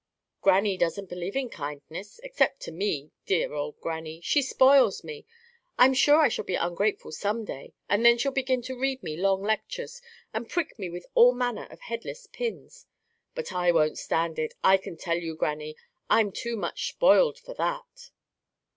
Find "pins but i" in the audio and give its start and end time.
12.25-13.71